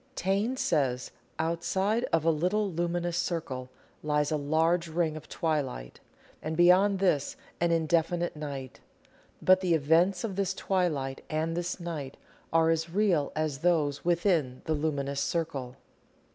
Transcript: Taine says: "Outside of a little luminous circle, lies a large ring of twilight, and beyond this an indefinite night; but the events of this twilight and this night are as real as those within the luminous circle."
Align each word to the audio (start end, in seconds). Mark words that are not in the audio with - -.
Taine 0.15 0.57
says: 0.57 1.11
"Outside 1.37 2.05
of 2.11 2.25
a 2.25 2.31
little 2.31 2.71
luminous 2.71 3.15
circle, 3.17 3.69
lies 4.01 4.31
a 4.31 4.35
large 4.35 4.87
ring 4.87 5.15
of 5.15 5.29
twilight, 5.29 5.99
and 6.41 6.57
beyond 6.57 6.97
this 6.97 7.35
an 7.59 7.69
indefinite 7.71 8.35
night; 8.35 8.79
but 9.43 9.61
the 9.61 9.75
events 9.75 10.23
of 10.23 10.37
this 10.37 10.55
twilight 10.55 11.23
and 11.29 11.55
this 11.55 11.79
night 11.79 12.17
are 12.51 12.71
as 12.71 12.89
real 12.89 13.31
as 13.35 13.59
those 13.59 14.03
within 14.03 14.63
the 14.65 14.73
luminous 14.73 15.21
circle." 15.21 15.75